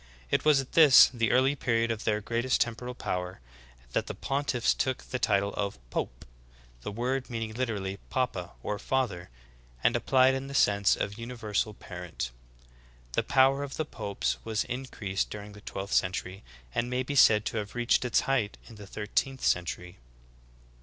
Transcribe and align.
It 0.31 0.43
was 0.43 0.59
at 0.59 0.71
this, 0.71 1.11
the 1.13 1.29
early 1.29 1.55
period 1.55 1.91
of 1.91 2.05
their 2.05 2.21
greatest 2.21 2.59
temporal 2.59 2.95
power, 2.95 3.39
that 3.91 4.07
the 4.07 4.15
pontiffs 4.15 4.73
took 4.73 5.03
the 5.03 5.19
title 5.19 5.53
of 5.53 5.77
Pope, 5.91 6.25
the 6.81 6.91
word 6.91 7.29
meaning 7.29 7.53
literally 7.53 7.97
papa, 8.09 8.53
or 8.63 8.79
father, 8.79 9.29
and 9.83 9.95
applied 9.95 10.33
in 10.33 10.47
the 10.47 10.55
sense 10.55 10.95
of 10.95 11.19
universal 11.19 11.75
parent. 11.75 12.31
The 13.11 13.21
power 13.21 13.61
of 13.61 13.77
the 13.77 13.85
popes 13.85 14.37
was 14.43 14.63
increased 14.63 15.29
during 15.29 15.51
the 15.53 15.61
twelfth 15.61 15.93
century, 15.93 16.41
and 16.73 16.89
may 16.89 17.03
be 17.03 17.13
said 17.13 17.45
to 17.45 17.57
have 17.57 17.75
reached 17.75 18.03
its 18.03 18.21
height 18.21 18.57
in 18.65 18.77
the 18.77 18.87
thirteenth 18.87 19.43
century. 19.45 19.99